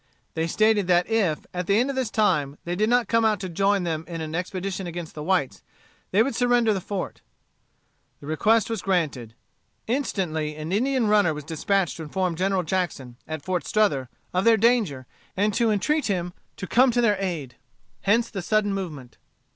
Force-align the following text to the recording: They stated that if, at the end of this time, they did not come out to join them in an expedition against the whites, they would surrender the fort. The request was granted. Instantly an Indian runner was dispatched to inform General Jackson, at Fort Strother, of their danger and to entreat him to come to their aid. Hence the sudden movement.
They 0.33 0.47
stated 0.47 0.87
that 0.87 1.07
if, 1.07 1.45
at 1.53 1.67
the 1.67 1.77
end 1.77 1.91
of 1.91 1.95
this 1.95 2.09
time, 2.09 2.57
they 2.65 2.75
did 2.75 2.89
not 2.89 3.07
come 3.07 3.23
out 3.23 3.39
to 3.41 3.47
join 3.49 3.83
them 3.83 4.03
in 4.07 4.19
an 4.19 4.33
expedition 4.33 4.87
against 4.87 5.13
the 5.13 5.21
whites, 5.21 5.61
they 6.09 6.23
would 6.23 6.33
surrender 6.33 6.73
the 6.73 6.81
fort. 6.81 7.21
The 8.19 8.25
request 8.25 8.67
was 8.67 8.81
granted. 8.81 9.35
Instantly 9.85 10.55
an 10.55 10.71
Indian 10.71 11.05
runner 11.05 11.35
was 11.35 11.43
dispatched 11.43 11.97
to 11.97 12.01
inform 12.03 12.35
General 12.35 12.63
Jackson, 12.63 13.15
at 13.27 13.45
Fort 13.45 13.63
Strother, 13.67 14.09
of 14.33 14.43
their 14.43 14.57
danger 14.57 15.05
and 15.37 15.53
to 15.53 15.69
entreat 15.69 16.07
him 16.07 16.33
to 16.57 16.65
come 16.65 16.89
to 16.89 17.01
their 17.01 17.17
aid. 17.19 17.57
Hence 18.01 18.31
the 18.31 18.41
sudden 18.41 18.73
movement. 18.73 19.19